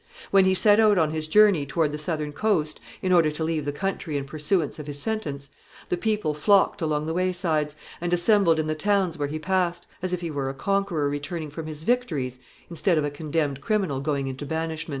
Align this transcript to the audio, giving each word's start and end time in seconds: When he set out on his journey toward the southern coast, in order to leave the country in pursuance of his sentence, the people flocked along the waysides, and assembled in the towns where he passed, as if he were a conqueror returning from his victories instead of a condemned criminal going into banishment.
When 0.31 0.45
he 0.45 0.55
set 0.55 0.79
out 0.79 0.97
on 0.97 1.11
his 1.11 1.27
journey 1.27 1.63
toward 1.67 1.91
the 1.91 1.99
southern 1.99 2.33
coast, 2.33 2.79
in 3.03 3.11
order 3.11 3.29
to 3.29 3.43
leave 3.43 3.65
the 3.65 3.71
country 3.71 4.17
in 4.17 4.25
pursuance 4.25 4.79
of 4.79 4.87
his 4.87 4.97
sentence, 4.97 5.51
the 5.89 5.95
people 5.95 6.33
flocked 6.33 6.81
along 6.81 7.05
the 7.05 7.13
waysides, 7.13 7.75
and 8.01 8.11
assembled 8.11 8.57
in 8.57 8.65
the 8.65 8.73
towns 8.73 9.19
where 9.19 9.27
he 9.27 9.37
passed, 9.37 9.85
as 10.01 10.11
if 10.11 10.21
he 10.21 10.31
were 10.31 10.49
a 10.49 10.55
conqueror 10.55 11.07
returning 11.07 11.51
from 11.51 11.67
his 11.67 11.83
victories 11.83 12.39
instead 12.67 12.97
of 12.97 13.05
a 13.05 13.11
condemned 13.11 13.61
criminal 13.61 13.99
going 13.99 14.25
into 14.27 14.43
banishment. 14.43 14.89